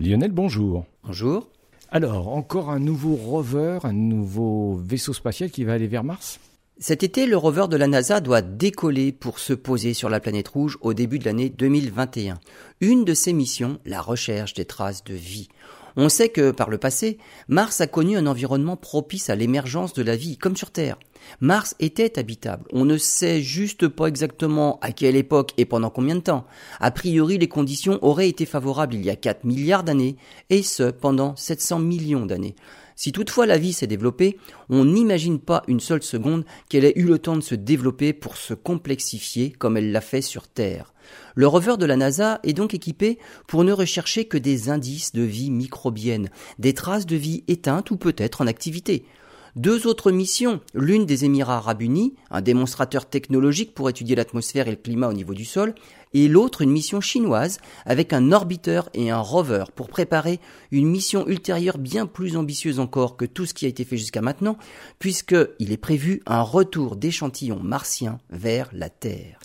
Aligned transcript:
Lionel, 0.00 0.32
bonjour. 0.32 0.86
Bonjour. 1.04 1.46
Alors, 1.90 2.28
encore 2.28 2.70
un 2.70 2.78
nouveau 2.78 3.16
rover, 3.16 3.80
un 3.82 3.92
nouveau 3.92 4.80
vaisseau 4.82 5.12
spatial 5.12 5.50
qui 5.50 5.62
va 5.62 5.74
aller 5.74 5.88
vers 5.88 6.04
Mars? 6.04 6.40
Cet 6.82 7.02
été, 7.02 7.26
le 7.26 7.36
rover 7.36 7.66
de 7.68 7.76
la 7.76 7.86
NASA 7.86 8.20
doit 8.20 8.40
décoller 8.40 9.12
pour 9.12 9.38
se 9.38 9.52
poser 9.52 9.92
sur 9.92 10.08
la 10.08 10.18
planète 10.18 10.48
rouge 10.48 10.78
au 10.80 10.94
début 10.94 11.18
de 11.18 11.26
l'année 11.26 11.50
2021. 11.50 12.40
Une 12.80 13.04
de 13.04 13.12
ses 13.12 13.34
missions, 13.34 13.78
la 13.84 14.00
recherche 14.00 14.54
des 14.54 14.64
traces 14.64 15.04
de 15.04 15.12
vie. 15.12 15.48
On 15.96 16.08
sait 16.08 16.30
que, 16.30 16.52
par 16.52 16.70
le 16.70 16.78
passé, 16.78 17.18
Mars 17.48 17.82
a 17.82 17.86
connu 17.86 18.16
un 18.16 18.26
environnement 18.26 18.78
propice 18.78 19.28
à 19.28 19.34
l'émergence 19.34 19.92
de 19.92 20.02
la 20.02 20.16
vie, 20.16 20.38
comme 20.38 20.56
sur 20.56 20.70
Terre. 20.70 20.98
Mars 21.42 21.74
était 21.80 22.18
habitable. 22.18 22.64
On 22.72 22.86
ne 22.86 22.96
sait 22.96 23.42
juste 23.42 23.86
pas 23.86 24.06
exactement 24.06 24.78
à 24.80 24.92
quelle 24.92 25.16
époque 25.16 25.52
et 25.58 25.66
pendant 25.66 25.90
combien 25.90 26.14
de 26.14 26.20
temps. 26.20 26.46
A 26.80 26.90
priori, 26.90 27.36
les 27.36 27.48
conditions 27.48 27.98
auraient 28.00 28.30
été 28.30 28.46
favorables 28.46 28.94
il 28.94 29.04
y 29.04 29.10
a 29.10 29.16
4 29.16 29.44
milliards 29.44 29.84
d'années, 29.84 30.16
et 30.48 30.62
ce, 30.62 30.84
pendant 30.84 31.36
700 31.36 31.80
millions 31.80 32.24
d'années. 32.24 32.54
Si 33.00 33.12
toutefois 33.12 33.46
la 33.46 33.56
vie 33.56 33.72
s'est 33.72 33.86
développée, 33.86 34.36
on 34.68 34.84
n'imagine 34.84 35.40
pas 35.40 35.62
une 35.68 35.80
seule 35.80 36.02
seconde 36.02 36.44
qu'elle 36.68 36.84
ait 36.84 36.98
eu 36.98 37.04
le 37.04 37.18
temps 37.18 37.36
de 37.36 37.40
se 37.40 37.54
développer 37.54 38.12
pour 38.12 38.36
se 38.36 38.52
complexifier 38.52 39.52
comme 39.52 39.78
elle 39.78 39.90
l'a 39.90 40.02
fait 40.02 40.20
sur 40.20 40.48
Terre. 40.48 40.92
Le 41.34 41.46
rover 41.46 41.78
de 41.78 41.86
la 41.86 41.96
NASA 41.96 42.40
est 42.42 42.52
donc 42.52 42.74
équipé 42.74 43.18
pour 43.46 43.64
ne 43.64 43.72
rechercher 43.72 44.26
que 44.26 44.36
des 44.36 44.68
indices 44.68 45.12
de 45.12 45.22
vie 45.22 45.50
microbienne, 45.50 46.28
des 46.58 46.74
traces 46.74 47.06
de 47.06 47.16
vie 47.16 47.42
éteintes 47.48 47.90
ou 47.90 47.96
peut-être 47.96 48.42
en 48.42 48.46
activité. 48.46 49.06
Deux 49.56 49.86
autres 49.86 50.12
missions, 50.12 50.60
l'une 50.74 51.06
des 51.06 51.24
Émirats 51.24 51.56
arabes 51.56 51.82
unis, 51.82 52.14
un 52.30 52.40
démonstrateur 52.40 53.06
technologique 53.06 53.74
pour 53.74 53.90
étudier 53.90 54.14
l'atmosphère 54.14 54.68
et 54.68 54.72
le 54.72 54.76
climat 54.76 55.08
au 55.08 55.12
niveau 55.12 55.34
du 55.34 55.44
sol, 55.44 55.74
et 56.14 56.28
l'autre 56.28 56.62
une 56.62 56.70
mission 56.70 57.00
chinoise 57.00 57.58
avec 57.84 58.12
un 58.12 58.32
orbiteur 58.32 58.88
et 58.94 59.10
un 59.10 59.20
rover 59.20 59.64
pour 59.74 59.88
préparer 59.88 60.40
une 60.70 60.88
mission 60.88 61.26
ultérieure 61.26 61.78
bien 61.78 62.06
plus 62.06 62.36
ambitieuse 62.36 62.80
encore 62.80 63.16
que 63.16 63.24
tout 63.24 63.46
ce 63.46 63.54
qui 63.54 63.66
a 63.66 63.68
été 63.68 63.84
fait 63.84 63.96
jusqu'à 63.96 64.22
maintenant, 64.22 64.56
puisqu'il 64.98 65.72
est 65.72 65.76
prévu 65.76 66.22
un 66.26 66.42
retour 66.42 66.96
d'échantillons 66.96 67.60
martiens 67.62 68.18
vers 68.30 68.68
la 68.72 68.88
Terre. 68.88 69.38